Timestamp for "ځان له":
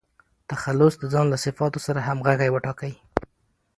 1.13-1.37